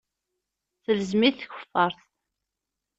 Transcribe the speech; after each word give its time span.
Telzem-it 0.83 1.37
tkeffart. 1.39 1.99